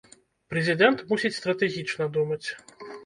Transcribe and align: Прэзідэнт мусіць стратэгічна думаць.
Прэзідэнт 0.53 1.03
мусіць 1.11 1.33
стратэгічна 1.39 2.09
думаць. 2.17 2.45